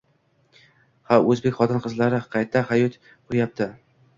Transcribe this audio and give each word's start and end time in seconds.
Ha, 1.09 1.19
o‘zbek 1.35 1.59
xotin-qizlari 1.59 2.23
qayta 2.37 2.67
hayot 2.71 2.99
quryapti. 3.13 3.73